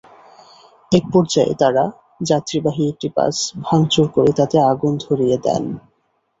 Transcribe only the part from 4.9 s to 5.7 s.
ধরিয়ে দেন।